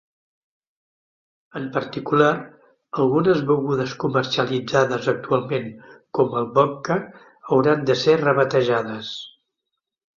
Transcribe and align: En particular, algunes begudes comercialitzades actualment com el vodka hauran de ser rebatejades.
En 1.59 1.67
particular, 1.75 2.29
algunes 3.05 3.45
begudes 3.53 3.95
comercialitzades 4.05 5.13
actualment 5.15 5.71
com 6.21 6.37
el 6.43 6.53
vodka 6.59 7.01
hauran 7.31 7.89
de 7.93 8.03
ser 8.07 8.21
rebatejades. 8.27 9.17